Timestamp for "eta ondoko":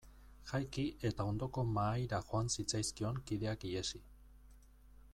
1.09-1.65